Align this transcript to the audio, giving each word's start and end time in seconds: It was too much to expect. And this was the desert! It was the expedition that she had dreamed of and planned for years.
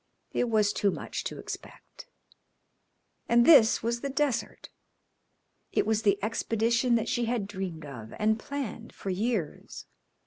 It 0.31 0.49
was 0.49 0.73
too 0.73 0.89
much 0.89 1.23
to 1.25 1.37
expect. 1.37 2.07
And 3.29 3.45
this 3.45 3.83
was 3.83 4.01
the 4.01 4.09
desert! 4.09 4.69
It 5.71 5.85
was 5.85 6.01
the 6.01 6.17
expedition 6.23 6.95
that 6.95 7.07
she 7.07 7.25
had 7.25 7.45
dreamed 7.45 7.85
of 7.85 8.11
and 8.17 8.39
planned 8.39 8.95
for 8.95 9.11
years. 9.11 9.85